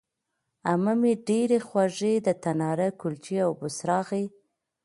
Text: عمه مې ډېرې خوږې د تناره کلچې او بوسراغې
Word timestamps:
عمه 0.69 0.93
مې 1.01 1.13
ډېرې 1.27 1.57
خوږې 1.67 2.13
د 2.27 2.27
تناره 2.43 2.87
کلچې 3.01 3.37
او 3.45 3.51
بوسراغې 3.59 4.25